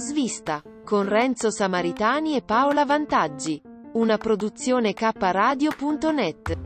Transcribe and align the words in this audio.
Svista, 0.00 0.62
con 0.84 1.08
Renzo 1.08 1.50
Samaritani 1.50 2.34
e 2.34 2.42
Paola 2.42 2.84
Vantaggi. 2.84 3.62
Una 3.92 4.16
produzione 4.18 4.92
kradio.net. 4.92 6.58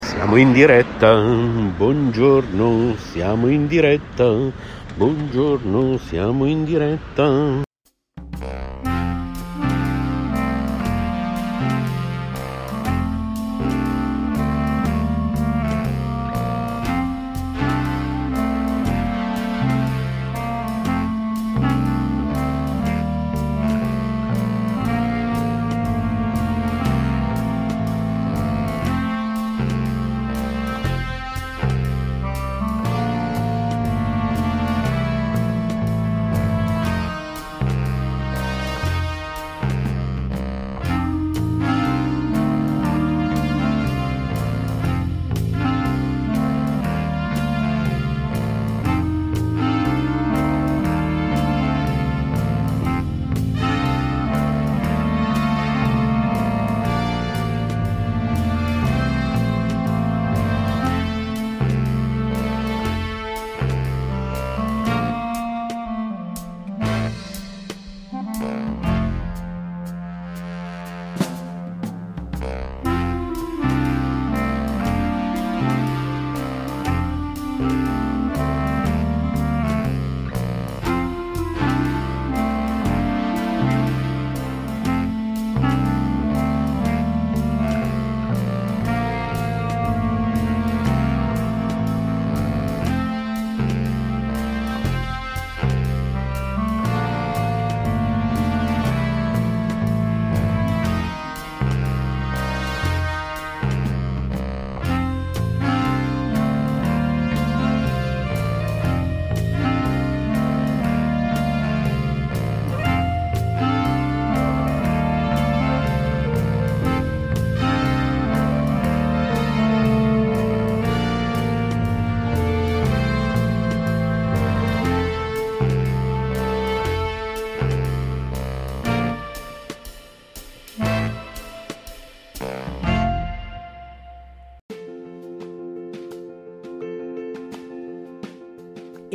Siamo 0.00 0.36
in 0.36 0.52
diretta, 0.52 1.22
buongiorno, 1.76 2.96
siamo 2.96 3.48
in 3.48 3.66
diretta, 3.66 4.52
buongiorno, 4.94 5.96
siamo 5.96 6.44
in 6.44 6.64
diretta. 6.64 7.66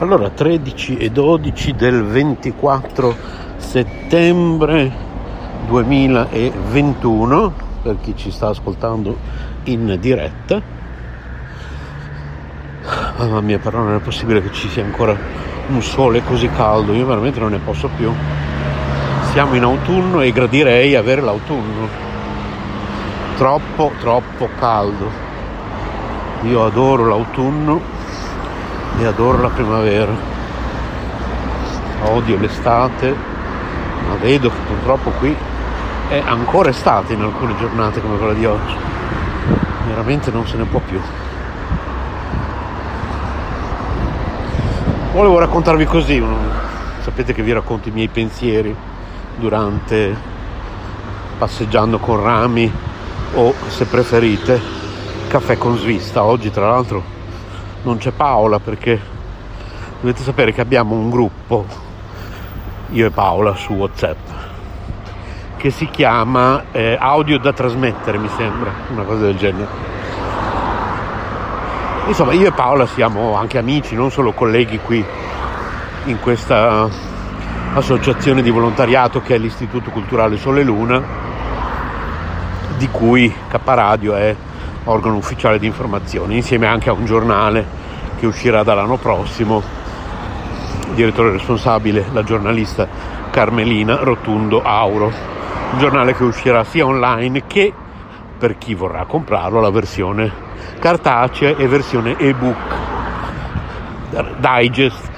Allora, 0.00 0.30
13 0.30 0.96
e 0.96 1.10
12 1.10 1.74
del 1.74 2.04
24 2.04 3.16
settembre 3.56 4.92
2021, 5.66 7.52
per 7.82 7.96
chi 8.00 8.14
ci 8.16 8.30
sta 8.30 8.46
ascoltando 8.50 9.16
in 9.64 9.96
diretta. 9.98 10.62
Mamma 13.16 13.40
mia, 13.40 13.58
però 13.58 13.82
non 13.82 13.96
è 13.96 13.98
possibile 13.98 14.40
che 14.40 14.52
ci 14.52 14.68
sia 14.68 14.84
ancora 14.84 15.18
un 15.66 15.82
sole 15.82 16.22
così 16.22 16.48
caldo, 16.48 16.92
io 16.92 17.04
veramente 17.04 17.40
non 17.40 17.50
ne 17.50 17.58
posso 17.58 17.90
più. 17.96 18.12
Siamo 19.32 19.56
in 19.56 19.64
autunno 19.64 20.20
e 20.20 20.30
gradirei 20.30 20.94
avere 20.94 21.22
l'autunno. 21.22 21.88
Troppo, 23.36 23.90
troppo 23.98 24.48
caldo. 24.60 25.10
Io 26.42 26.64
adoro 26.64 27.08
l'autunno 27.08 27.96
e 28.98 29.06
adoro 29.06 29.40
la 29.40 29.48
primavera. 29.48 30.12
Odio 32.04 32.38
l'estate, 32.38 33.14
ma 34.08 34.14
vedo 34.16 34.48
che 34.50 34.56
purtroppo 34.66 35.10
qui 35.10 35.34
è 36.08 36.22
ancora 36.24 36.70
estate 36.70 37.12
in 37.12 37.22
alcune 37.22 37.56
giornate 37.58 38.00
come 38.00 38.16
quella 38.16 38.32
di 38.32 38.44
oggi. 38.44 38.74
Veramente 39.86 40.30
non 40.30 40.46
se 40.46 40.56
ne 40.56 40.64
può 40.64 40.80
più. 40.80 41.00
Volevo 45.12 45.38
raccontarvi 45.38 45.84
così, 45.86 46.24
sapete 47.00 47.32
che 47.32 47.42
vi 47.42 47.52
racconto 47.52 47.88
i 47.88 47.92
miei 47.92 48.08
pensieri 48.08 48.74
durante 49.36 50.36
passeggiando 51.38 51.98
con 51.98 52.22
rami 52.22 52.72
o 53.34 53.54
se 53.68 53.84
preferite 53.86 54.60
caffè 55.28 55.56
con 55.58 55.76
svista. 55.76 56.22
Oggi 56.24 56.50
tra 56.50 56.68
l'altro 56.70 57.17
non 57.82 57.98
c'è 57.98 58.10
Paola 58.10 58.58
perché 58.58 59.00
dovete 60.00 60.22
sapere 60.22 60.52
che 60.52 60.60
abbiamo 60.60 60.94
un 60.94 61.10
gruppo, 61.10 61.66
io 62.90 63.06
e 63.06 63.10
Paola, 63.10 63.54
su 63.54 63.72
WhatsApp, 63.72 64.16
che 65.56 65.70
si 65.70 65.88
chiama 65.90 66.64
eh, 66.72 66.96
Audio 66.98 67.38
da 67.38 67.52
trasmettere, 67.52 68.18
mi 68.18 68.28
sembra, 68.36 68.72
una 68.90 69.02
cosa 69.02 69.24
del 69.24 69.36
genere. 69.36 69.96
Insomma, 72.06 72.32
io 72.32 72.48
e 72.48 72.52
Paola 72.52 72.86
siamo 72.86 73.34
anche 73.34 73.58
amici, 73.58 73.94
non 73.94 74.10
solo 74.10 74.32
colleghi 74.32 74.78
qui 74.78 75.04
in 76.04 76.18
questa 76.20 76.88
associazione 77.74 78.40
di 78.42 78.50
volontariato 78.50 79.20
che 79.20 79.34
è 79.34 79.38
l'Istituto 79.38 79.90
Culturale 79.90 80.38
Sole 80.38 80.62
Luna 80.62 81.02
di 82.78 82.88
cui 82.88 83.32
K 83.48 83.58
Radio 83.64 84.14
è 84.14 84.34
organo 84.84 85.16
ufficiale 85.16 85.58
di 85.58 85.66
informazione, 85.66 86.34
insieme 86.34 86.66
anche 86.66 86.88
a 86.88 86.92
un 86.92 87.04
giornale 87.04 87.64
che 88.18 88.26
uscirà 88.26 88.62
dall'anno 88.62 88.96
prossimo, 88.96 89.62
direttore 90.94 91.30
responsabile, 91.30 92.06
la 92.12 92.22
giornalista 92.22 92.88
Carmelina 93.30 93.96
Rotundo 93.96 94.62
Auro, 94.62 95.06
un 95.72 95.78
giornale 95.78 96.14
che 96.14 96.24
uscirà 96.24 96.64
sia 96.64 96.86
online 96.86 97.46
che 97.46 97.72
per 98.38 98.56
chi 98.58 98.74
vorrà 98.74 99.04
comprarlo 99.04 99.60
la 99.60 99.70
versione 99.70 100.32
cartacea 100.78 101.56
e 101.56 101.66
versione 101.68 102.18
ebook. 102.18 102.56
Digest, 104.38 105.10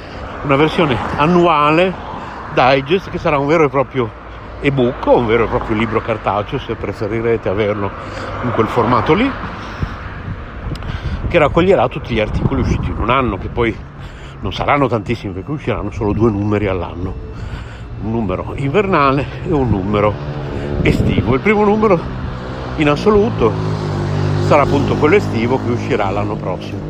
una 0.42 0.56
versione 0.56 0.96
annuale 1.16 2.08
digest 2.52 3.10
che 3.10 3.18
sarà 3.18 3.38
un 3.38 3.46
vero 3.46 3.64
e 3.64 3.68
proprio 3.68 4.19
ebook 4.60 5.06
un 5.06 5.26
vero 5.26 5.44
e 5.44 5.48
proprio 5.48 5.76
libro 5.76 6.00
cartaceo 6.00 6.58
se 6.58 6.74
preferirete 6.74 7.48
averlo 7.48 7.90
in 8.42 8.52
quel 8.52 8.66
formato 8.66 9.14
lì 9.14 9.30
che 11.28 11.38
raccoglierà 11.38 11.88
tutti 11.88 12.12
gli 12.12 12.20
articoli 12.20 12.60
usciti 12.60 12.90
in 12.90 12.98
un 12.98 13.08
anno 13.08 13.38
che 13.38 13.48
poi 13.48 13.74
non 14.40 14.52
saranno 14.52 14.88
tantissimi 14.88 15.32
perché 15.32 15.50
usciranno 15.50 15.90
solo 15.90 16.12
due 16.12 16.30
numeri 16.30 16.66
all'anno. 16.66 17.14
Un 18.02 18.10
numero 18.10 18.54
invernale 18.56 19.26
e 19.46 19.52
un 19.52 19.68
numero 19.68 20.12
estivo. 20.82 21.34
Il 21.34 21.40
primo 21.40 21.64
numero 21.64 22.00
in 22.76 22.88
assoluto 22.88 23.52
sarà 24.46 24.62
appunto 24.62 24.96
quello 24.96 25.16
estivo 25.16 25.60
che 25.62 25.70
uscirà 25.70 26.10
l'anno 26.10 26.34
prossimo. 26.34 26.80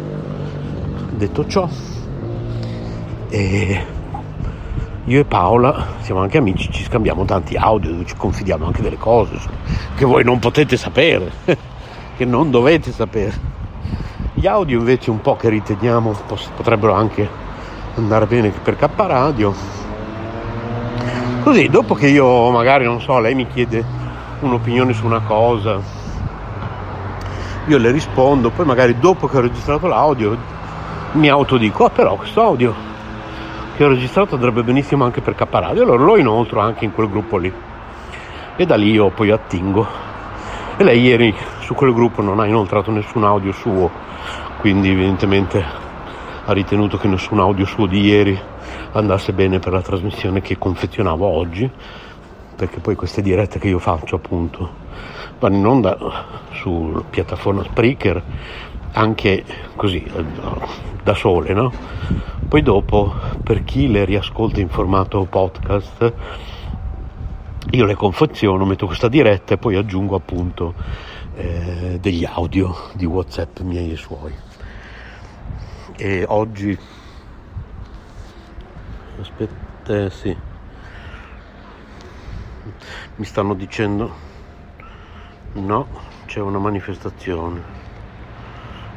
Detto 1.11 1.47
ciò 1.47 1.69
e 3.29 3.87
io 5.05 5.21
e 5.21 5.25
Paola 5.25 5.87
siamo 6.01 6.21
anche 6.21 6.37
amici, 6.37 6.71
ci 6.71 6.85
scambiamo 6.85 7.25
tanti 7.25 7.57
audio, 7.57 8.05
ci 8.05 8.15
confidiamo 8.15 8.67
anche 8.67 8.83
delle 8.83 8.99
cose 8.99 9.39
che 9.95 10.05
voi 10.05 10.23
non 10.25 10.39
potete 10.39 10.77
sapere, 10.77 11.33
che 12.17 12.25
non 12.27 12.51
dovete 12.51 12.93
sapere. 12.93 13.49
Gli 14.35 14.47
audio 14.47 14.79
invece 14.79 15.11
un 15.11 15.23
po' 15.23 15.37
che 15.37 15.49
riteniamo 15.49 16.15
potrebbero 16.55 16.93
anche 16.93 17.29
andare 17.95 18.27
bene 18.27 18.51
per 18.51 18.77
K 18.77 18.89
Radio. 18.97 19.55
Così, 21.43 21.69
dopo 21.69 21.95
che 21.95 22.09
io 22.09 22.51
magari, 22.51 22.85
non 22.85 23.01
so, 23.01 23.19
lei 23.19 23.35
mi 23.35 23.47
chiede 23.47 23.83
un'opinione 24.41 24.93
su 24.93 25.07
una 25.07 25.21
cosa, 25.21 25.81
io 27.67 27.79
le 27.79 27.91
rispondo, 27.91 28.51
poi 28.51 28.67
magari 28.67 28.99
dopo 28.99 29.27
che 29.27 29.39
ho 29.39 29.41
registrato 29.41 29.87
l'audio 29.87 30.37
mi 31.13 31.29
autodico, 31.29 31.87
ah 31.87 31.91
però 31.91 32.17
questo 32.17 32.43
audio 32.43 32.90
che 33.81 33.87
ho 33.87 33.89
registrato 33.89 34.35
andrebbe 34.35 34.63
benissimo 34.63 35.05
anche 35.05 35.23
per 35.23 35.35
K 35.35 35.47
Radio, 35.49 35.85
allora 35.85 36.05
lo 36.05 36.19
inoltro 36.19 36.61
anche 36.61 36.85
in 36.85 36.93
quel 36.93 37.09
gruppo 37.09 37.39
lì. 37.39 37.51
E 38.55 38.67
da 38.67 38.75
lì 38.77 38.91
io 38.91 39.09
poi 39.09 39.31
attingo. 39.31 39.87
E 40.77 40.85
lei 40.85 41.01
ieri 41.01 41.35
su 41.61 41.73
quel 41.73 41.95
gruppo 41.95 42.21
non 42.21 42.41
ha 42.41 42.47
inoltrato 42.47 42.91
nessun 42.91 43.25
audio 43.25 43.53
suo, 43.53 43.91
quindi 44.59 44.91
evidentemente 44.91 45.65
ha 46.45 46.53
ritenuto 46.53 46.99
che 46.99 47.09
nessun 47.09 47.41
audio 47.41 47.65
suo 47.65 47.87
di 47.87 48.03
ieri 48.03 48.39
andasse 48.93 49.33
bene 49.33 49.61
per 49.61 49.73
la 49.73 49.81
trasmissione 49.81 50.43
che 50.43 50.59
confezionavo 50.59 51.27
oggi, 51.27 51.71
perché 52.57 52.81
poi 52.81 52.95
queste 52.97 53.23
dirette 53.23 53.59
che 53.59 53.69
io 53.69 53.79
faccio 53.79 54.17
appunto 54.17 54.71
vanno 55.39 55.57
in 55.57 55.65
onda 55.65 55.97
su 56.51 57.03
piattaforma 57.09 57.65
Spreaker, 57.65 58.23
anche 58.93 59.45
così 59.77 60.05
da 61.03 61.15
sole, 61.15 61.53
no? 61.53 61.73
Poi 62.49 62.63
dopo, 62.63 63.15
per 63.43 63.63
chi 63.65 63.91
le 63.91 64.05
riascolta 64.05 64.61
in 64.61 64.69
formato 64.69 65.25
podcast, 65.25 66.13
io 67.71 67.85
le 67.85 67.95
confeziono, 67.95 68.65
metto 68.65 68.87
questa 68.87 69.09
diretta 69.09 69.55
e 69.55 69.59
poi 69.59 69.77
aggiungo 69.77 70.17
appunto 70.17 70.75
eh, 71.37 71.99
degli 72.01 72.25
audio 72.25 72.75
di 72.95 73.05
WhatsApp 73.05 73.61
miei 73.61 73.93
e 73.93 73.97
suoi. 73.97 74.35
E 75.97 76.25
oggi 76.27 76.77
aspetta, 79.21 80.05
eh, 80.05 80.11
sì. 80.11 80.37
Mi 83.17 83.25
stanno 83.25 83.55
dicendo 83.55 84.13
no, 85.53 85.87
c'è 86.27 86.41
una 86.41 86.59
manifestazione. 86.59 87.80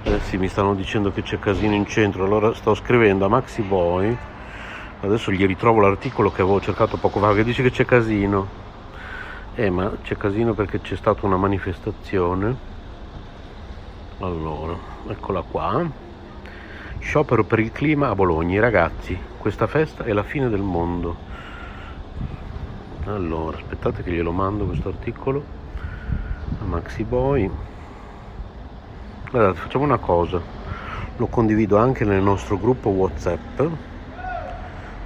Eh 0.05 0.19
sì, 0.19 0.35
mi 0.35 0.49
stanno 0.49 0.75
dicendo 0.75 1.13
che 1.13 1.21
c'è 1.21 1.39
casino 1.39 1.73
in 1.73 1.85
centro, 1.85 2.25
allora 2.25 2.53
sto 2.53 2.73
scrivendo 2.73 3.23
a 3.23 3.29
Maxi 3.29 3.61
Boy, 3.61 4.13
adesso 4.99 5.31
gli 5.31 5.45
ritrovo 5.45 5.79
l'articolo 5.79 6.29
che 6.29 6.41
avevo 6.41 6.59
cercato 6.59 6.97
poco 6.97 7.21
fa, 7.21 7.33
che 7.33 7.45
dice 7.45 7.63
che 7.63 7.71
c'è 7.71 7.85
casino. 7.85 8.45
Eh, 9.55 9.69
ma 9.69 9.89
c'è 10.01 10.17
casino 10.17 10.53
perché 10.53 10.81
c'è 10.81 10.97
stata 10.97 11.25
una 11.25 11.37
manifestazione. 11.37 12.53
Allora, 14.19 14.75
eccola 15.07 15.41
qua. 15.41 15.89
Sciopero 16.99 17.45
per 17.45 17.59
il 17.59 17.71
clima 17.71 18.09
a 18.09 18.15
Bologna, 18.15 18.59
ragazzi, 18.59 19.17
questa 19.37 19.67
festa 19.67 20.03
è 20.03 20.11
la 20.11 20.23
fine 20.23 20.49
del 20.49 20.61
mondo. 20.61 21.15
Allora, 23.05 23.55
aspettate 23.55 24.03
che 24.03 24.11
glielo 24.11 24.33
mando 24.33 24.65
questo 24.65 24.89
articolo 24.89 25.43
a 26.59 26.65
Maxi 26.65 27.03
Boy. 27.03 27.71
Guardate, 29.33 29.61
facciamo 29.61 29.83
una 29.83 29.97
cosa, 29.97 30.39
lo 31.15 31.25
condivido 31.25 31.77
anche 31.77 32.05
nel 32.05 32.21
nostro 32.21 32.55
gruppo 32.59 32.89
WhatsApp. 32.89 33.61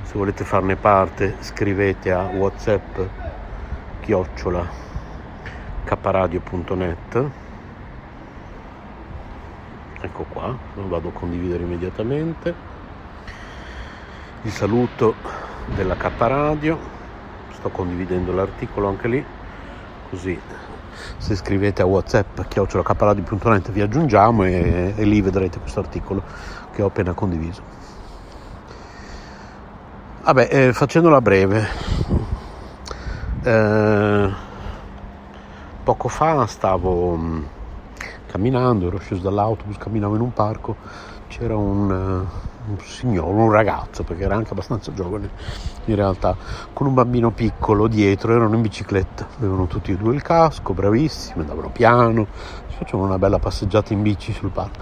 Se 0.01 0.18
volete 0.18 0.44
farne 0.44 0.75
parte, 0.75 1.38
scrivete 1.39 2.12
a 2.12 2.24
WhatsApp 2.24 3.00
chiocciola 4.01 4.68
caparadio.net. 5.85 7.25
Ecco 10.01 10.24
qua, 10.24 10.53
lo 10.73 10.88
vado 10.89 11.07
a 11.07 11.12
condividere 11.13 11.63
immediatamente. 11.63 12.53
Il 14.41 14.51
saluto 14.51 15.15
della 15.73 15.95
K 15.95 16.12
Radio, 16.18 16.77
sto 17.53 17.69
condividendo 17.69 18.33
l'articolo 18.33 18.89
anche 18.89 19.07
lì, 19.07 19.25
così 20.09 20.38
se 21.17 21.35
scrivete 21.35 21.81
a 21.81 21.85
whatsapp 21.85 22.41
chiocciolacaparadio.net 22.47 23.71
vi 23.71 23.81
aggiungiamo 23.81 24.45
e, 24.45 24.94
e 24.95 25.03
lì 25.05 25.21
vedrete 25.21 25.59
questo 25.59 25.79
articolo 25.79 26.23
che 26.71 26.81
ho 26.81 26.88
appena 26.88 27.13
condiviso. 27.13 27.61
Vabbè 30.23 30.47
eh, 30.51 30.73
facendola 30.73 31.21
breve 31.21 31.67
eh, 33.44 34.30
poco 35.83 36.07
fa 36.09 36.45
stavo 36.45 37.16
mm, 37.16 37.44
camminando 38.25 38.87
ero 38.87 38.97
sceso 38.99 39.21
dall'autobus 39.21 39.77
camminavo 39.77 40.16
in 40.16 40.21
un 40.21 40.33
parco 40.33 40.75
c'era 41.27 41.56
un, 41.56 41.89
uh, 41.89 42.27
un 42.68 42.80
signore, 42.80 43.31
un 43.31 43.52
ragazzo, 43.52 44.04
perché 44.04 44.24
era 44.24 44.36
anche 44.36 44.52
abbastanza 44.52 44.94
giovane 44.94 45.30
in 45.86 45.95
realtà, 45.95 46.36
con 46.74 46.88
un 46.88 46.94
bambino 46.94 47.31
piccolo 47.31 47.88
dietro, 47.88 48.33
erano 48.33 48.56
in 48.56 48.62
bicicletta, 48.62 49.28
avevano 49.38 49.68
tutti 49.68 49.92
e 49.92 49.95
due 49.95 50.14
il 50.14 50.21
casco, 50.21 50.74
bravissimi, 50.74 51.42
andavano 51.42 51.69
piano, 51.69 52.28
facevano 52.78 53.07
una 53.07 53.18
bella 53.18 53.40
passeggiata 53.40 53.94
in 53.94 54.02
bici 54.02 54.33
sul 54.33 54.50
parco. 54.50 54.80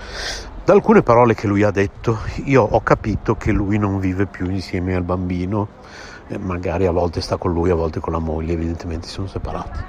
Da 0.63 0.73
alcune 0.73 1.03
parole 1.03 1.35
che 1.35 1.47
lui 1.47 1.61
ha 1.61 1.71
detto, 1.71 2.19
io 2.45 2.63
ho 2.63 2.81
capito 2.81 3.35
che 3.35 3.51
lui 3.51 3.77
non 3.77 3.99
vive 3.99 4.25
più 4.25 4.49
insieme 4.49 4.95
al 4.95 5.03
bambino, 5.03 5.67
eh, 6.27 6.39
magari 6.39 6.87
a 6.87 6.91
volte 6.91 7.21
sta 7.21 7.37
con 7.37 7.53
lui, 7.53 7.69
a 7.69 7.75
volte 7.75 7.99
con 7.99 8.13
la 8.13 8.19
moglie, 8.19 8.53
evidentemente 8.53 9.07
sono 9.07 9.27
separati, 9.27 9.79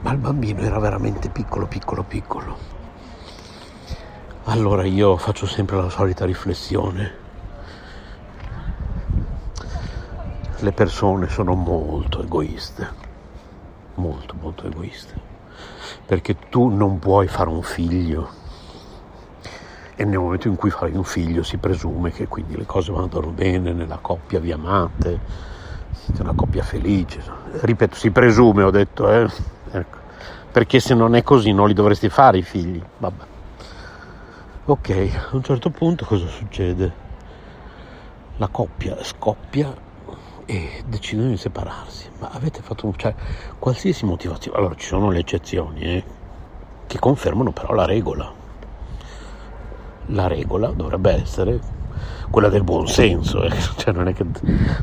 ma 0.00 0.12
il 0.12 0.18
bambino 0.18 0.62
era 0.62 0.78
veramente 0.78 1.28
piccolo, 1.28 1.66
piccolo, 1.66 2.02
piccolo 2.02 2.74
allora 4.46 4.84
io 4.84 5.16
faccio 5.16 5.46
sempre 5.46 5.76
la 5.76 5.88
solita 5.88 6.26
riflessione. 6.26 7.23
Le 10.64 10.72
persone 10.72 11.28
sono 11.28 11.52
molto 11.54 12.22
egoiste, 12.22 12.88
molto 13.96 14.34
molto 14.40 14.66
egoiste, 14.66 15.12
perché 16.06 16.38
tu 16.48 16.68
non 16.68 16.98
puoi 16.98 17.28
fare 17.28 17.50
un 17.50 17.60
figlio 17.60 18.30
e 19.94 20.06
nel 20.06 20.18
momento 20.18 20.48
in 20.48 20.56
cui 20.56 20.70
fai 20.70 20.94
un 20.94 21.04
figlio 21.04 21.42
si 21.42 21.58
presume 21.58 22.12
che 22.12 22.28
quindi 22.28 22.56
le 22.56 22.64
cose 22.64 22.92
vadano 22.92 23.28
bene 23.28 23.74
nella 23.74 23.98
coppia, 24.00 24.40
vi 24.40 24.52
amate, 24.52 25.20
siete 25.90 26.22
una 26.22 26.32
coppia 26.32 26.62
felice. 26.62 27.22
Ripeto, 27.60 27.94
si 27.94 28.10
presume, 28.10 28.62
ho 28.62 28.70
detto, 28.70 29.10
eh? 29.10 29.28
ecco. 29.70 29.98
perché 30.50 30.80
se 30.80 30.94
non 30.94 31.14
è 31.14 31.22
così 31.22 31.52
non 31.52 31.68
li 31.68 31.74
dovresti 31.74 32.08
fare 32.08 32.38
i 32.38 32.42
figli. 32.42 32.82
Vabbè. 32.96 33.24
Ok, 34.64 35.10
a 35.30 35.36
un 35.36 35.42
certo 35.42 35.68
punto 35.68 36.06
cosa 36.06 36.26
succede? 36.26 37.02
La 38.38 38.48
coppia 38.48 38.96
scoppia 39.02 39.83
e 40.46 40.82
decidono 40.86 41.28
di 41.28 41.36
separarsi. 41.36 42.08
Ma 42.18 42.30
avete 42.32 42.62
fatto 42.62 42.86
un, 42.86 42.94
cioè, 42.96 43.14
qualsiasi 43.58 44.04
motivazione. 44.04 44.58
Allora 44.58 44.74
ci 44.74 44.86
sono 44.86 45.10
le 45.10 45.18
eccezioni 45.18 45.80
eh, 45.82 46.04
che 46.86 46.98
confermano 46.98 47.52
però 47.52 47.74
la 47.74 47.84
regola. 47.84 48.32
La 50.06 50.26
regola 50.26 50.68
dovrebbe 50.68 51.12
essere 51.12 51.60
quella 52.30 52.48
del 52.48 52.64
buon 52.64 52.86
senso, 52.88 53.42
eh. 53.44 53.50
cioè 53.76 53.92
non 53.92 54.08
è 54.08 54.12
che 54.12 54.26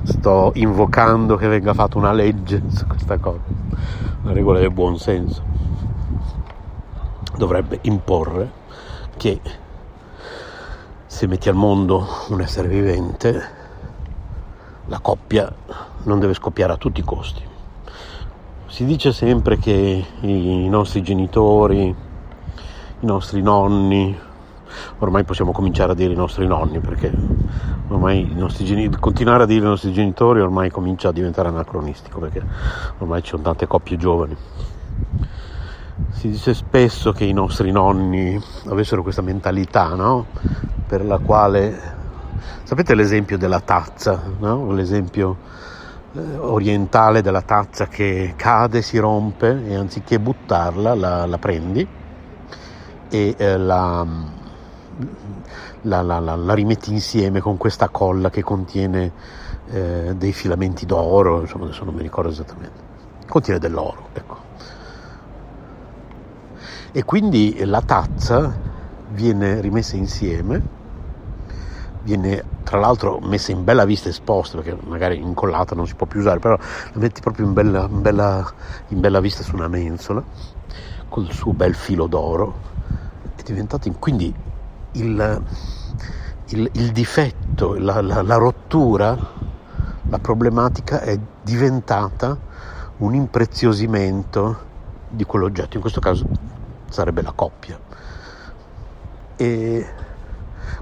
sto 0.03 0.51
invocando 0.55 1.35
che 1.35 1.47
venga 1.47 1.73
fatta 1.73 1.97
una 1.97 2.13
legge 2.13 2.63
su 2.69 2.87
questa 2.87 3.17
cosa, 3.17 3.41
la 4.23 4.31
regola 4.31 4.59
del 4.59 4.71
buon 4.71 4.97
senso. 4.97 5.43
dovrebbe 7.35 7.79
imporre 7.83 8.59
che 9.17 9.39
se 11.05 11.27
metti 11.27 11.49
al 11.49 11.55
mondo 11.55 12.07
un 12.29 12.41
essere 12.41 12.67
vivente, 12.67 13.60
la 14.91 14.99
coppia 14.99 15.49
non 16.03 16.19
deve 16.19 16.33
scoppiare 16.33 16.73
a 16.73 16.75
tutti 16.75 16.99
i 16.99 17.03
costi. 17.03 17.41
Si 18.67 18.83
dice 18.83 19.13
sempre 19.13 19.57
che 19.57 20.05
i 20.19 20.67
nostri 20.67 21.01
genitori, 21.01 21.87
i 21.87 23.05
nostri 23.05 23.41
nonni, 23.41 24.19
ormai 24.99 25.23
possiamo 25.23 25.53
cominciare 25.53 25.93
a 25.93 25.95
dire 25.95 26.11
i 26.11 26.17
nostri 26.17 26.45
nonni 26.45 26.79
perché 26.79 27.09
ormai 27.87 28.31
i 28.31 28.35
nostri 28.35 28.65
genitori, 28.65 28.99
continuare 28.99 29.43
a 29.43 29.45
dire 29.45 29.61
i 29.61 29.69
nostri 29.69 29.93
genitori 29.93 30.41
ormai 30.41 30.69
comincia 30.69 31.07
a 31.07 31.13
diventare 31.13 31.47
anacronistico 31.47 32.19
perché 32.19 32.43
ormai 32.97 33.21
ci 33.21 33.29
sono 33.29 33.43
tante 33.43 33.67
coppie 33.67 33.95
giovani. 33.95 34.35
Si 36.09 36.29
dice 36.29 36.53
spesso 36.53 37.13
che 37.13 37.23
i 37.23 37.33
nostri 37.33 37.71
nonni 37.71 38.37
avessero 38.67 39.03
questa 39.03 39.21
mentalità, 39.21 39.95
no? 39.95 40.25
Per 40.85 41.05
la 41.05 41.17
quale, 41.19 41.99
sapete 42.63 42.95
l'esempio 42.95 43.37
della 43.37 43.59
tazza, 43.59 44.21
no? 44.39 44.71
L'esempio 44.71 45.37
eh, 46.13 46.37
orientale 46.37 47.21
della 47.21 47.41
tazza 47.41 47.87
che 47.87 48.33
cade, 48.35 48.81
si 48.81 48.97
rompe 48.97 49.65
e 49.65 49.75
anziché 49.75 50.19
buttarla 50.19 50.93
la, 50.93 51.25
la 51.25 51.37
prendi 51.37 51.87
e 53.09 53.35
eh, 53.37 53.57
la, 53.57 54.05
la, 55.81 56.01
la, 56.01 56.53
rimetti 56.53 56.91
insieme 56.91 57.39
con 57.39 57.57
questa 57.57 57.89
colla 57.89 58.29
che 58.29 58.43
contiene 58.43 59.11
eh, 59.69 60.13
dei 60.17 60.33
filamenti 60.33 60.85
d'oro, 60.85 61.41
insomma 61.41 61.65
adesso 61.65 61.85
non 61.85 61.93
mi 61.93 62.01
ricordo 62.01 62.29
esattamente, 62.29 62.79
contiene 63.27 63.59
dell'oro, 63.59 64.07
ecco. 64.13 64.37
E 66.91 67.03
quindi 67.05 67.63
la 67.63 67.81
tazza 67.81 68.53
viene 69.11 69.61
rimessa 69.61 69.95
insieme 69.95 70.79
viene 72.03 72.43
tra 72.63 72.79
l'altro 72.79 73.19
messa 73.19 73.51
in 73.51 73.63
bella 73.63 73.85
vista 73.85 74.09
esposta 74.09 74.57
perché 74.57 74.77
magari 74.85 75.17
incollata 75.17 75.75
non 75.75 75.87
si 75.87 75.95
può 75.95 76.05
più 76.07 76.19
usare 76.19 76.39
però 76.39 76.55
la 76.57 76.99
metti 76.99 77.21
proprio 77.21 77.45
in 77.45 77.53
bella, 77.53 77.87
in 77.89 78.01
bella, 78.01 78.51
in 78.89 78.99
bella 78.99 79.19
vista 79.19 79.43
su 79.43 79.55
una 79.55 79.67
mensola 79.67 80.23
col 81.09 81.31
suo 81.31 81.53
bel 81.53 81.75
filo 81.75 82.07
d'oro 82.07 82.69
è 83.35 83.41
diventato 83.43 83.87
in, 83.87 83.99
quindi 83.99 84.33
il, 84.93 85.41
il, 86.49 86.69
il 86.73 86.91
difetto 86.91 87.75
la, 87.77 88.01
la, 88.01 88.21
la 88.21 88.35
rottura 88.35 89.39
la 90.11 90.19
problematica 90.19 91.01
è 91.01 91.17
diventata 91.41 92.37
un 92.97 93.13
impreziosimento 93.13 94.69
di 95.07 95.23
quell'oggetto. 95.23 95.75
In 95.75 95.81
questo 95.81 95.99
caso 95.99 96.27
sarebbe 96.89 97.21
la 97.21 97.31
coppia. 97.31 97.79
E 99.35 99.87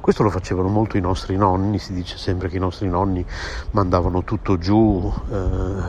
questo 0.01 0.23
lo 0.23 0.29
facevano 0.29 0.67
molto 0.67 0.97
i 0.97 1.01
nostri 1.01 1.35
nonni, 1.35 1.77
si 1.79 1.93
dice 1.93 2.17
sempre 2.17 2.49
che 2.49 2.57
i 2.57 2.59
nostri 2.59 2.87
nonni 2.87 3.25
mandavano 3.71 4.23
tutto 4.23 4.57
giù, 4.57 5.11
eh, 5.31 5.83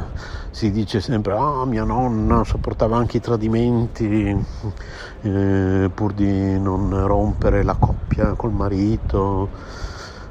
si 0.50 0.70
dice 0.70 1.00
sempre 1.00 1.34
ah 1.34 1.64
mia 1.64 1.84
nonna 1.84 2.44
sopportava 2.44 2.96
anche 2.96 3.18
i 3.18 3.20
tradimenti 3.20 4.44
eh, 5.22 5.90
pur 5.92 6.12
di 6.12 6.58
non 6.58 7.06
rompere 7.06 7.62
la 7.62 7.74
coppia 7.74 8.32
col 8.34 8.52
marito, 8.52 9.48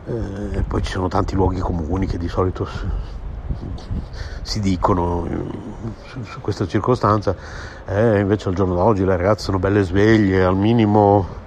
eh, 0.06 0.64
poi 0.68 0.82
ci 0.82 0.92
sono 0.92 1.08
tanti 1.08 1.36
luoghi 1.36 1.60
comuni 1.60 2.06
che 2.06 2.18
di 2.18 2.28
solito 2.28 2.68
si 4.42 4.60
dicono 4.60 5.28
su, 6.06 6.24
su 6.24 6.42
questa 6.42 6.68
circostanza, 6.68 7.36
eh, 7.86 8.20
invece 8.20 8.50
al 8.50 8.56
giorno 8.56 8.76
d'oggi 8.76 9.06
le 9.06 9.16
ragazze 9.16 9.46
sono 9.46 9.60
belle 9.60 9.84
sveglie, 9.84 10.44
al 10.44 10.56
minimo 10.56 11.39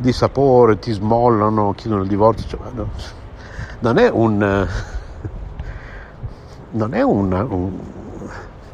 di 0.00 0.12
sapore, 0.12 0.78
ti 0.78 0.92
smollano, 0.92 1.72
chiedono 1.76 2.02
il 2.02 2.08
divorzio. 2.08 2.48
Cioè, 2.48 2.58
no, 2.72 2.90
non 3.80 3.98
è 3.98 4.08
un... 4.08 4.68
Non 6.72 6.94
è 6.94 7.02
un, 7.02 7.32
un... 7.32 7.78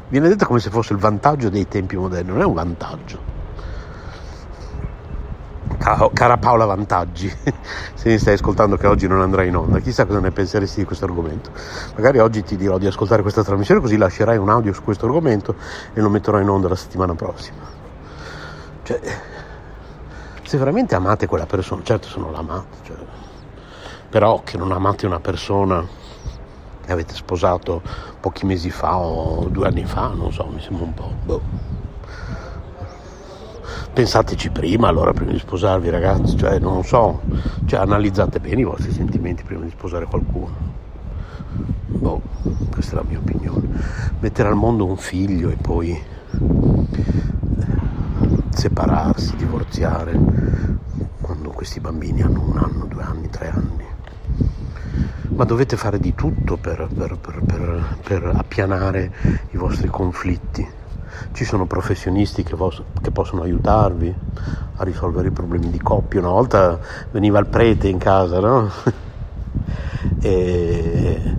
Viene 0.09 0.29
detto 0.29 0.45
come 0.45 0.59
se 0.59 0.69
fosse 0.69 0.93
il 0.93 0.99
vantaggio 0.99 1.49
dei 1.49 1.67
tempi 1.67 1.97
moderni, 1.97 2.31
non 2.31 2.41
è 2.41 2.45
un 2.45 2.53
vantaggio. 2.53 3.35
Cara 6.13 6.37
Paola 6.37 6.65
Vantaggi, 6.65 7.29
se 7.93 8.09
mi 8.09 8.17
stai 8.17 8.33
ascoltando 8.33 8.77
che 8.77 8.87
oggi 8.87 9.07
non 9.07 9.21
andrai 9.21 9.47
in 9.47 9.55
onda, 9.55 9.79
chissà 9.79 10.05
cosa 10.05 10.19
ne 10.19 10.31
penseresti 10.31 10.79
di 10.79 10.85
questo 10.85 11.05
argomento. 11.05 11.51
Magari 11.95 12.19
oggi 12.19 12.43
ti 12.43 12.55
dirò 12.57 12.77
di 12.77 12.87
ascoltare 12.87 13.21
questa 13.21 13.43
trasmissione 13.43 13.79
così 13.79 13.95
lascerai 13.95 14.37
un 14.37 14.49
audio 14.49 14.73
su 14.73 14.83
questo 14.83 15.05
argomento 15.05 15.55
e 15.93 16.01
lo 16.01 16.09
metterò 16.09 16.39
in 16.39 16.49
onda 16.49 16.67
la 16.67 16.75
settimana 16.75 17.15
prossima. 17.15 17.59
Cioè, 18.83 18.99
se 20.47 20.57
veramente 20.57 20.95
amate 20.95 21.27
quella 21.27 21.45
persona, 21.45 21.83
certo 21.83 22.07
se 22.07 22.19
non 22.19 22.31
l'amate, 22.31 22.77
cioè, 22.83 22.95
però 24.09 24.43
che 24.45 24.57
non 24.57 24.71
amate 24.71 25.05
una 25.05 25.19
persona 25.19 25.85
che 26.85 26.89
avete 26.89 27.13
sposato 27.13 27.81
pochi 28.21 28.45
mesi 28.45 28.69
fa 28.69 28.97
o 28.97 29.49
due 29.49 29.67
anni 29.67 29.83
fa, 29.83 30.07
non 30.07 30.31
so, 30.31 30.45
mi 30.45 30.61
sembra 30.61 30.85
un 30.85 30.93
po'... 30.93 31.13
Boh. 31.25 31.41
Pensateci 33.91 34.49
prima 34.51 34.87
allora, 34.87 35.11
prima 35.11 35.33
di 35.33 35.39
sposarvi 35.39 35.89
ragazzi, 35.89 36.37
cioè 36.37 36.59
non 36.59 36.81
so, 36.85 37.23
cioè, 37.65 37.81
analizzate 37.81 38.39
bene 38.39 38.61
i 38.61 38.63
vostri 38.63 38.93
sentimenti 38.93 39.43
prima 39.43 39.65
di 39.65 39.71
sposare 39.71 40.05
qualcuno. 40.05 40.55
Boh, 41.87 42.21
questa 42.71 42.93
è 42.93 42.95
la 42.95 43.03
mia 43.05 43.19
opinione. 43.19 43.67
Mettere 44.19 44.47
al 44.47 44.55
mondo 44.55 44.85
un 44.85 44.95
figlio 44.95 45.49
e 45.49 45.57
poi 45.57 46.01
separarsi, 48.57 49.35
divorziare, 49.35 50.19
quando 51.21 51.49
questi 51.51 51.79
bambini 51.79 52.23
hanno 52.23 52.41
un 52.41 52.57
anno, 52.57 52.85
due 52.85 53.03
anni, 53.03 53.29
tre 53.29 53.49
anni. 53.49 53.85
Ma 55.35 55.43
dovete 55.43 55.77
fare 55.77 55.99
di 55.99 56.15
tutto 56.15 56.57
per, 56.57 56.89
per, 56.91 57.17
per, 57.19 57.97
per 58.03 58.31
appianare 58.35 59.11
i 59.51 59.57
vostri 59.57 59.87
conflitti. 59.89 60.67
Ci 61.31 61.45
sono 61.45 61.67
professionisti 61.67 62.41
che, 62.41 62.55
vos- 62.55 62.81
che, 62.99 63.11
possono 63.11 63.43
aiutarvi 63.43 64.13
a 64.77 64.83
risolvere 64.83 65.27
i 65.27 65.31
problemi 65.31 65.69
di 65.69 65.79
coppia. 65.79 66.19
Una 66.19 66.29
volta 66.29 66.79
veniva 67.11 67.37
il 67.37 67.45
prete 67.45 67.87
in 67.87 67.99
casa, 67.99 68.39
no? 68.39 68.71
e, 70.19 71.35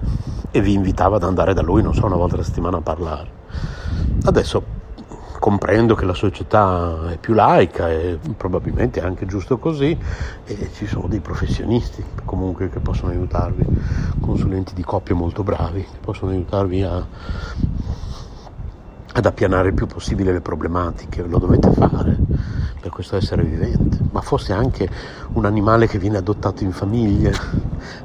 e 0.53 0.61
vi 0.61 0.73
invitava 0.73 1.17
ad 1.17 1.25
andare 1.25 1.53
da 1.53 1.63
lui, 1.63 1.83
non 1.83 1.95
so, 1.95 2.07
una 2.07 2.17
volta 2.17 2.37
alla 2.37 2.45
settimana 2.45 2.77
a 2.77 2.83
parlare. 2.83 3.31
Adesso 4.23 4.77
comprendo 5.49 5.95
che 5.95 6.05
la 6.05 6.13
società 6.13 7.11
è 7.11 7.17
più 7.17 7.33
laica 7.33 7.89
e 7.89 8.19
probabilmente 8.37 9.01
è 9.01 9.03
anche 9.03 9.25
giusto 9.25 9.57
così 9.57 9.97
e 10.45 10.71
ci 10.75 10.87
sono 10.87 11.09
dei 11.09 11.21
professionisti 11.21 12.05
comunque 12.27 12.69
che 12.69 12.81
possono 12.81 13.13
aiutarvi, 13.13 13.65
consulenti 14.21 14.75
di 14.75 14.85
coppie 14.85 15.15
molto 15.15 15.43
bravi 15.43 15.81
che 15.81 15.97
possono 16.03 16.33
aiutarvi 16.33 16.83
a, 16.83 17.03
ad 19.15 19.25
appianare 19.25 19.69
il 19.69 19.75
più 19.75 19.87
possibile 19.87 20.33
le 20.33 20.43
problematiche, 20.43 21.23
lo 21.23 21.39
dovete 21.39 21.71
fare 21.71 22.15
per 22.79 22.91
questo 22.91 23.17
essere 23.17 23.43
vivente, 23.43 24.01
ma 24.11 24.21
fosse 24.21 24.53
anche 24.53 24.87
un 25.33 25.47
animale 25.47 25.87
che 25.87 25.99
viene 25.99 26.19
adottato 26.19 26.63
in 26.63 26.73
famiglia, 26.73 27.31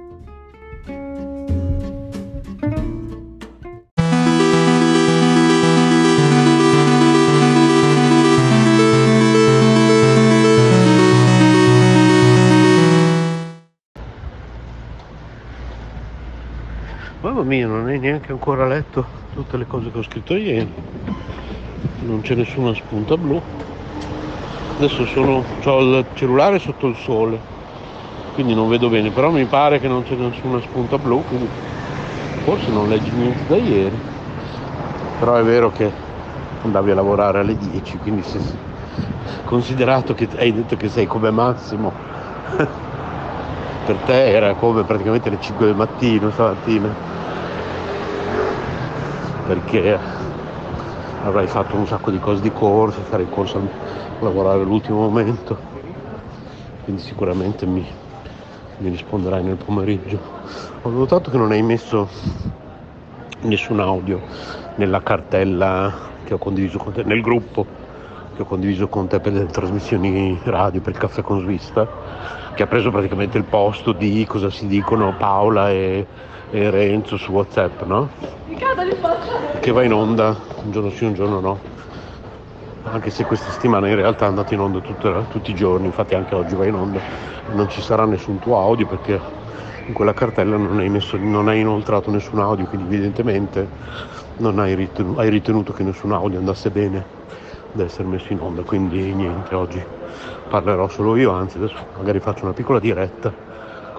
Mia, 17.51 17.67
non 17.67 17.87
hai 17.87 17.99
neanche 17.99 18.31
ancora 18.31 18.65
letto 18.65 19.05
tutte 19.33 19.57
le 19.57 19.67
cose 19.67 19.91
che 19.91 19.97
ho 19.97 20.03
scritto 20.03 20.37
ieri. 20.37 20.71
Non 21.99 22.21
c'è 22.21 22.33
nessuna 22.33 22.73
spunta 22.73 23.17
blu. 23.17 23.41
Adesso 24.77 25.05
sono, 25.07 25.43
ho 25.65 25.79
il 25.81 26.05
cellulare 26.13 26.59
sotto 26.59 26.87
il 26.87 26.95
sole, 26.95 27.37
quindi 28.35 28.53
non 28.53 28.69
vedo 28.69 28.87
bene, 28.87 29.09
però 29.09 29.31
mi 29.31 29.43
pare 29.43 29.81
che 29.81 29.89
non 29.89 30.03
c'è 30.03 30.15
nessuna 30.15 30.61
spunta 30.61 30.97
blu, 30.97 31.25
quindi 31.27 31.49
forse 32.45 32.71
non 32.71 32.87
leggi 32.87 33.11
niente 33.11 33.41
da 33.45 33.57
ieri. 33.57 33.99
Però 35.19 35.35
è 35.35 35.43
vero 35.43 35.73
che 35.73 35.91
andavi 36.61 36.91
a 36.91 36.95
lavorare 36.95 37.39
alle 37.39 37.57
10, 37.57 37.97
quindi 37.97 38.23
se, 38.23 38.39
considerato 39.43 40.13
che 40.13 40.29
hai 40.37 40.53
detto 40.53 40.77
che 40.77 40.87
sei 40.87 41.05
come 41.05 41.31
Massimo, 41.31 41.91
per 43.85 43.95
te 44.05 44.31
era 44.31 44.53
come 44.53 44.83
praticamente 44.83 45.29
le 45.29 45.37
5 45.41 45.65
del 45.65 45.75
mattino 45.75 46.31
stamattina 46.31 47.19
perché 49.51 49.99
avrai 51.23 51.45
fatto 51.45 51.75
un 51.75 51.85
sacco 51.85 52.09
di 52.09 52.19
cose 52.19 52.41
di 52.41 52.53
corsa, 52.53 53.01
fare 53.01 53.27
corsa 53.27 53.57
a 53.57 53.61
lavorare 54.19 54.61
all'ultimo 54.61 55.01
momento, 55.01 55.57
quindi 56.85 57.01
sicuramente 57.01 57.65
mi, 57.65 57.85
mi 58.77 58.89
risponderai 58.89 59.43
nel 59.43 59.57
pomeriggio. 59.57 60.21
Ho 60.83 60.89
notato 60.89 61.29
che 61.29 61.35
non 61.35 61.51
hai 61.51 61.61
messo 61.63 62.07
nessun 63.41 63.81
audio 63.81 64.21
nella 64.75 65.01
cartella 65.01 65.91
che 66.23 66.33
ho 66.33 66.37
condiviso 66.37 66.77
con 66.77 66.93
te, 66.93 67.03
nel 67.03 67.19
gruppo 67.19 67.65
che 68.33 68.43
ho 68.43 68.45
condiviso 68.45 68.87
con 68.87 69.09
te 69.09 69.19
per 69.19 69.33
le 69.33 69.47
trasmissioni 69.47 70.39
radio 70.45 70.79
per 70.79 70.93
il 70.93 70.97
caffè 70.97 71.21
con 71.21 71.41
Svista, 71.41 71.85
che 72.55 72.63
ha 72.63 72.67
preso 72.67 72.89
praticamente 72.89 73.37
il 73.37 73.43
posto 73.43 73.91
di 73.91 74.25
cosa 74.25 74.49
si 74.49 74.65
dicono 74.67 75.13
Paola 75.17 75.69
e, 75.69 76.07
e 76.51 76.69
Renzo 76.69 77.17
su 77.17 77.31
Whatsapp, 77.31 77.81
no? 77.83 78.09
Che 79.59 79.71
va 79.71 79.83
in 79.83 79.93
onda 79.93 80.35
un 80.63 80.71
giorno 80.71 80.89
sì, 80.91 81.05
un 81.05 81.13
giorno 81.13 81.39
no. 81.39 81.59
Anche 82.83 83.09
se 83.09 83.23
questa 83.23 83.49
settimana 83.51 83.87
in 83.87 83.95
realtà 83.95 84.25
è 84.25 84.27
andata 84.27 84.53
in 84.53 84.59
onda 84.59 84.79
tutte, 84.79 85.25
tutti 85.29 85.51
i 85.51 85.55
giorni, 85.55 85.85
infatti 85.85 86.13
anche 86.13 86.35
oggi 86.35 86.55
va 86.55 86.65
in 86.65 86.75
onda. 86.75 86.99
Non 87.53 87.69
ci 87.69 87.81
sarà 87.81 88.05
nessun 88.05 88.39
tuo 88.39 88.59
audio 88.59 88.85
perché 88.85 89.19
in 89.85 89.93
quella 89.93 90.13
cartella 90.13 90.57
non 90.57 90.79
hai, 90.79 90.89
messo, 90.89 91.17
non 91.17 91.47
hai 91.47 91.61
inoltrato 91.61 92.11
nessun 92.11 92.39
audio, 92.39 92.65
quindi 92.65 92.93
evidentemente 92.93 93.67
non 94.37 94.59
hai 94.59 94.75
ritenuto, 94.75 95.19
hai 95.21 95.29
ritenuto 95.29 95.71
che 95.71 95.83
nessun 95.83 96.11
audio 96.11 96.39
andasse 96.39 96.69
bene 96.69 97.05
ad 97.73 97.79
essere 97.79 98.07
messo 98.07 98.33
in 98.33 98.41
onda. 98.41 98.61
Quindi 98.63 99.13
niente, 99.13 99.55
oggi 99.55 99.81
parlerò 100.49 100.89
solo 100.89 101.15
io, 101.15 101.31
anzi 101.31 101.57
adesso 101.57 101.77
magari 101.97 102.19
faccio 102.19 102.43
una 102.43 102.53
piccola 102.53 102.79
diretta, 102.79 103.31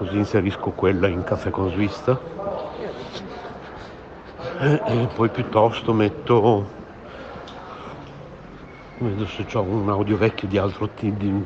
così 0.03 0.17
inserisco 0.17 0.71
quella 0.71 1.07
in 1.07 1.23
caffè 1.23 1.51
con 1.51 1.71
svista 1.71 2.19
e, 4.59 4.83
e 4.85 5.09
poi 5.15 5.29
piuttosto 5.29 5.93
metto 5.93 6.67
vedo 8.99 9.27
se 9.27 9.47
ho 9.57 9.63
un 9.63 9.89
audio 9.89 10.17
vecchio 10.17 10.49
di 10.49 10.59
altro 10.59 10.89
di, 10.99 11.45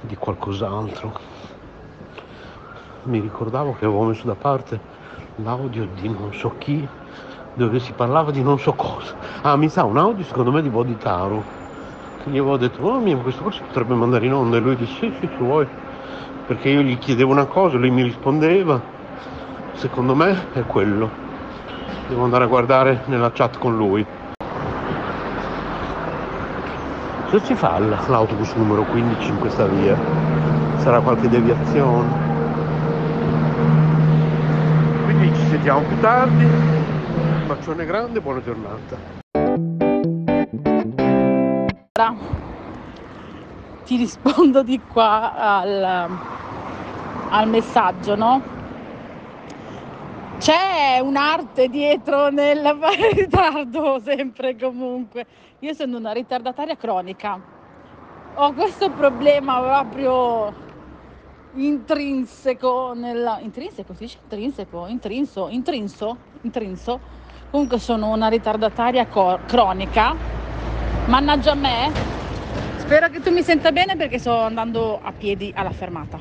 di 0.00 0.16
qualcos'altro. 0.16 1.12
Mi 3.04 3.20
ricordavo 3.20 3.76
che 3.78 3.84
avevo 3.84 4.02
messo 4.02 4.26
da 4.26 4.34
parte 4.34 4.80
l'audio 5.36 5.86
di 5.94 6.08
non 6.08 6.34
so 6.34 6.56
chi 6.58 6.86
dove 7.54 7.78
si 7.78 7.92
parlava 7.92 8.32
di 8.32 8.42
non 8.42 8.58
so 8.58 8.72
cosa. 8.72 9.14
Ah 9.42 9.56
mi 9.56 9.68
sa 9.68 9.84
un 9.84 9.98
audio 9.98 10.24
secondo 10.24 10.50
me 10.50 10.60
di 10.60 10.70
Boditaro. 10.70 11.44
Che 12.20 12.30
gli 12.30 12.38
avevo 12.38 12.56
detto 12.56 12.82
oh 12.82 12.98
mio 12.98 13.18
questo 13.18 13.42
qua 13.42 13.52
si 13.52 13.62
potrebbe 13.62 13.94
mandare 13.94 14.26
in 14.26 14.32
onda. 14.32 14.56
E 14.56 14.60
lui 14.60 14.74
disse 14.74 14.92
sì 14.94 15.14
sì 15.20 15.28
se 15.28 15.36
vuoi 15.38 15.68
perché 16.46 16.68
io 16.68 16.82
gli 16.82 16.98
chiedevo 16.98 17.32
una 17.32 17.46
cosa 17.46 17.76
lui 17.76 17.90
mi 17.90 18.02
rispondeva. 18.02 18.80
Secondo 19.74 20.14
me 20.14 20.52
è 20.52 20.62
quello. 20.62 21.10
Devo 22.08 22.24
andare 22.24 22.44
a 22.44 22.46
guardare 22.46 23.02
nella 23.06 23.32
chat 23.32 23.58
con 23.58 23.76
lui. 23.76 24.04
Se 27.30 27.40
si 27.40 27.54
fa 27.54 27.78
l'autobus 27.78 28.52
numero 28.54 28.82
15 28.84 29.28
in 29.28 29.38
questa 29.38 29.66
via. 29.66 29.96
Sarà 30.76 31.00
qualche 31.00 31.28
deviazione. 31.28 32.08
Quindi 35.04 35.34
ci 35.34 35.46
sentiamo 35.48 35.80
più 35.80 35.98
tardi. 36.00 36.44
Un 36.44 37.46
bacione 37.46 37.86
grande 37.86 38.20
buona 38.20 38.42
giornata 38.42 39.22
ti 43.84 43.96
rispondo 43.96 44.62
di 44.62 44.80
qua 44.80 45.34
al, 45.34 46.08
al 47.30 47.48
messaggio 47.48 48.16
no? 48.16 48.52
C'è 50.38 50.98
un'arte 51.00 51.68
dietro 51.68 52.28
nel 52.28 52.76
fare 52.78 53.12
ritardo, 53.16 54.00
sempre 54.04 54.50
e 54.50 54.56
comunque. 54.58 55.26
Io 55.60 55.72
sono 55.72 55.96
una 55.96 56.12
ritardataria 56.12 56.76
cronica. 56.76 57.38
Ho 58.34 58.52
questo 58.52 58.90
problema 58.90 59.60
proprio 59.60 60.52
intrinseco 61.54 62.92
nella... 62.94 63.38
Intrinseco 63.40 63.94
si 63.94 64.04
dice? 64.04 64.18
Intrinseco? 64.22 64.86
Intrinso? 64.86 65.48
Intrinso? 65.48 66.16
Intrinso? 66.42 67.00
Comunque 67.50 67.78
sono 67.78 68.10
una 68.10 68.28
ritardataria 68.28 69.06
co- 69.06 69.38
cronica. 69.46 70.14
Mannaggia 71.06 71.52
a 71.52 71.54
me. 71.54 72.23
Spero 72.84 73.08
che 73.08 73.20
tu 73.20 73.30
mi 73.30 73.42
senta 73.42 73.72
bene 73.72 73.96
perché 73.96 74.18
sto 74.18 74.38
andando 74.40 75.00
a 75.02 75.10
piedi 75.10 75.50
alla 75.56 75.70
fermata. 75.70 76.20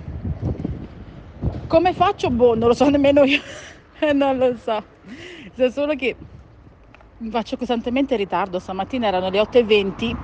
Come 1.68 1.92
faccio? 1.92 2.30
Boh, 2.30 2.56
non 2.56 2.70
lo 2.70 2.74
so 2.74 2.90
nemmeno 2.90 3.24
io. 3.26 3.42
non 4.16 4.38
lo 4.38 4.56
so. 4.56 4.82
So 5.56 5.70
solo 5.70 5.94
che 5.96 6.16
mi 7.18 7.30
faccio 7.30 7.58
costantemente 7.58 8.14
in 8.14 8.22
ritardo. 8.22 8.60
Stamattina 8.60 9.08
erano 9.08 9.30
le 9.30 9.42
8.20 9.42 10.16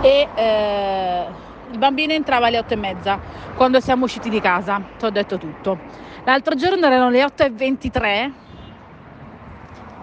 e 0.00 0.28
eh, 0.34 1.24
il 1.70 1.78
bambino 1.78 2.14
entrava 2.14 2.46
alle 2.46 2.60
8.30 2.60 3.18
quando 3.56 3.80
siamo 3.80 4.06
usciti 4.06 4.30
di 4.30 4.40
casa. 4.40 4.80
Ti 4.98 5.04
ho 5.04 5.10
detto 5.10 5.36
tutto. 5.36 5.78
L'altro 6.24 6.54
giorno 6.54 6.86
erano 6.86 7.10
le 7.10 7.22
8.23 7.22 8.32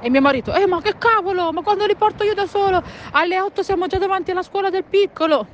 E 0.03 0.09
mio 0.09 0.19
marito, 0.21 0.51
eh 0.51 0.65
ma 0.65 0.81
che 0.81 0.95
cavolo, 0.97 1.51
ma 1.51 1.61
quando 1.61 1.85
li 1.85 1.95
porto 1.95 2.23
io 2.23 2.33
da 2.33 2.47
solo? 2.47 2.81
Alle 3.11 3.39
8 3.39 3.61
siamo 3.61 3.85
già 3.85 3.99
davanti 3.99 4.31
alla 4.31 4.41
scuola 4.41 4.71
del 4.71 4.83
piccolo. 4.83 5.45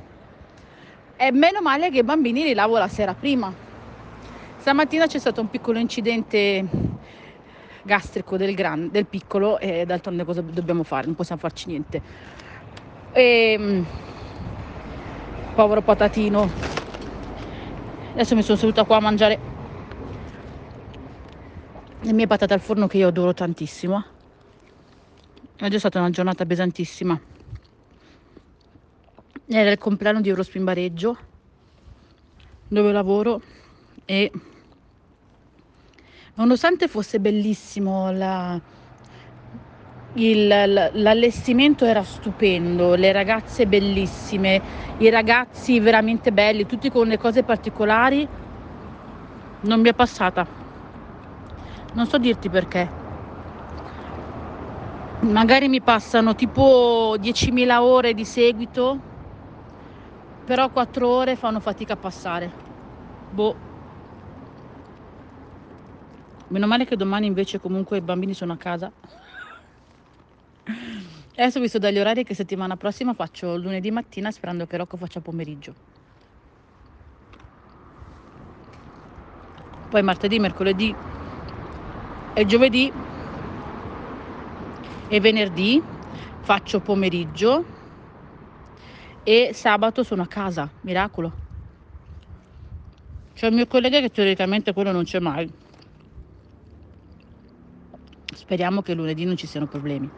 E 1.16 1.30
meno 1.32 1.60
male 1.60 1.90
che 1.90 1.98
i 1.98 2.02
bambini 2.02 2.44
li 2.44 2.54
lavo 2.54 2.78
la 2.78 2.88
sera 2.88 3.12
prima. 3.12 3.52
Stamattina 4.56 5.06
c'è 5.06 5.18
stato 5.18 5.42
un 5.42 5.50
piccolo 5.50 5.78
incidente 5.78 6.64
gastrico 7.82 8.38
del, 8.38 8.54
gran, 8.54 8.88
del 8.90 9.04
piccolo 9.04 9.58
e 9.58 9.84
d'altronde 9.84 10.24
cosa 10.24 10.40
dobbiamo 10.40 10.82
fare? 10.82 11.04
Non 11.04 11.14
possiamo 11.14 11.42
farci 11.42 11.66
niente. 11.66 12.00
E, 13.12 13.52
ehm, 13.58 13.86
povero 15.54 15.82
patatino. 15.82 16.50
Adesso 18.12 18.34
mi 18.34 18.42
sono 18.42 18.56
seduta 18.56 18.84
qua 18.84 18.96
a 18.96 19.00
mangiare 19.00 19.38
le 22.00 22.12
mie 22.14 22.26
patate 22.26 22.54
al 22.54 22.60
forno 22.60 22.86
che 22.86 22.96
io 22.96 23.08
adoro 23.08 23.34
tantissimo. 23.34 24.16
Oggi 25.60 25.74
è 25.74 25.78
stata 25.80 25.98
una 25.98 26.10
giornata 26.10 26.46
pesantissima. 26.46 27.20
Era 29.46 29.72
il 29.72 29.78
compleanno 29.78 30.20
di 30.20 30.28
Eurospin 30.28 30.62
Bareggio, 30.62 31.16
dove 32.68 32.92
lavoro 32.92 33.42
e 34.04 34.30
nonostante 36.34 36.86
fosse 36.86 37.18
bellissimo 37.18 38.12
la, 38.12 38.60
il, 40.12 40.46
l'allestimento 40.92 41.84
era 41.84 42.04
stupendo, 42.04 42.94
le 42.94 43.10
ragazze 43.10 43.66
bellissime, 43.66 44.62
i 44.98 45.10
ragazzi 45.10 45.80
veramente 45.80 46.30
belli, 46.30 46.66
tutti 46.66 46.88
con 46.88 47.08
le 47.08 47.18
cose 47.18 47.42
particolari, 47.42 48.28
non 49.62 49.80
mi 49.80 49.88
è 49.88 49.92
passata. 49.92 50.46
Non 51.94 52.06
so 52.06 52.16
dirti 52.18 52.48
perché. 52.48 53.06
Magari 55.20 55.68
mi 55.68 55.80
passano 55.80 56.34
tipo 56.34 57.16
10.000 57.18 57.82
ore 57.82 58.14
di 58.14 58.24
seguito, 58.24 58.98
però 60.44 60.70
4 60.70 61.08
ore 61.08 61.34
fanno 61.34 61.58
fatica 61.58 61.94
a 61.94 61.96
passare. 61.96 62.52
Boh. 63.30 63.54
Meno 66.48 66.66
male 66.66 66.86
che 66.86 66.96
domani 66.96 67.26
invece 67.26 67.58
comunque 67.58 67.98
i 67.98 68.00
bambini 68.00 68.32
sono 68.32 68.52
a 68.52 68.56
casa. 68.56 68.90
Adesso 71.36 71.60
visto 71.60 71.78
dagli 71.78 71.98
orari 71.98 72.24
che 72.24 72.34
settimana 72.34 72.76
prossima 72.76 73.12
faccio 73.12 73.56
lunedì 73.56 73.90
mattina 73.90 74.30
sperando 74.30 74.66
che 74.66 74.76
Rocco 74.76 74.96
faccia 74.96 75.20
pomeriggio. 75.20 75.74
Poi 79.88 80.02
martedì, 80.02 80.38
mercoledì 80.38 80.94
e 82.34 82.46
giovedì 82.46 82.92
e 85.08 85.20
venerdì 85.20 85.82
faccio 86.40 86.80
pomeriggio 86.80 87.64
e 89.22 89.50
sabato 89.52 90.02
sono 90.02 90.22
a 90.22 90.26
casa, 90.26 90.70
miracolo. 90.80 91.36
C'è 93.34 93.46
il 93.46 93.54
mio 93.54 93.66
collega 93.66 94.00
che 94.00 94.10
teoricamente 94.10 94.72
quello 94.72 94.92
non 94.92 95.04
c'è 95.04 95.18
mai. 95.18 95.50
Speriamo 98.34 98.82
che 98.82 98.94
lunedì 98.94 99.24
non 99.24 99.36
ci 99.36 99.46
siano 99.46 99.66
problemi. 99.66 100.10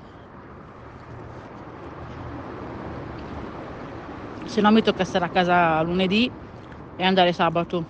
Se 4.47 4.61
no 4.61 4.71
mi 4.73 4.83
tocca 4.83 5.05
stare 5.05 5.25
a 5.25 5.29
casa 5.31 5.81
lunedì 5.83 6.31
e 6.97 7.05
andare 7.05 7.33
sabato. 7.33 7.87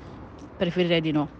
Preferirei 0.56 1.00
di 1.00 1.10
no. 1.10 1.39